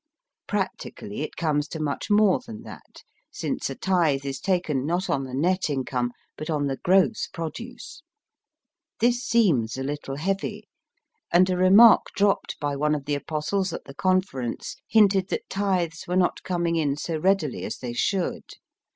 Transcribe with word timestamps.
Practically 0.47 1.21
it 1.21 1.35
comes 1.35 1.67
to 1.67 1.79
much 1.79 2.09
more 2.09 2.39
than 2.43 2.63
that, 2.63 3.03
since 3.29 3.69
a 3.69 3.75
tithe 3.75 4.25
is 4.25 4.39
taken 4.39 4.83
not 4.83 5.11
on 5.11 5.25
the 5.25 5.35
net 5.35 5.69
income 5.69 6.11
but 6.37 6.49
on 6.49 6.65
the 6.65 6.77
gross 6.77 7.27
produce. 7.27 8.01
This 8.99 9.21
seems 9.23 9.77
a 9.77 9.83
little 9.83 10.15
heavy, 10.15 10.67
and 11.31 11.47
a 11.51 11.55
remark 11.55 12.07
dropped 12.15 12.59
by 12.59 12.75
one 12.75 12.95
of 12.95 13.05
the 13.05 13.13
Apostles 13.13 13.73
at 13.73 13.83
the 13.85 13.93
Conference 13.93 14.75
hinted 14.87 15.27
that 15.27 15.47
tithes 15.51 16.07
were 16.07 16.17
not 16.17 16.41
coming 16.41 16.77
in 16.77 16.97
so 16.97 17.19
readily 17.19 17.63
as 17.63 17.77
they 17.77 17.93
should. 17.93 18.55